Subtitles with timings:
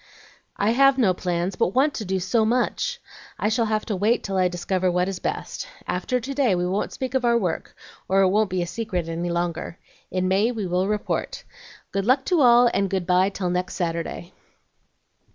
[0.57, 2.99] "I have no plans, but want to do so much!
[3.37, 5.67] I shall have to wait till I discover what is best.
[5.85, 7.75] After to day we won't speak of our work,
[8.09, 9.77] or it won't be a secret any longer.
[10.09, 11.43] In May we will report.
[11.91, 14.33] Good luck to all, and good by till next Saturday."